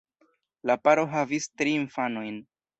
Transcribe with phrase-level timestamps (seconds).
[0.69, 2.45] La paro havis tri infanojn.